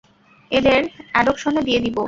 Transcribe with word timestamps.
এদের 0.51 0.81
অ্যাডপশনে 1.13 1.61
দিয়ে 1.67 1.79
দিবো। 1.85 1.99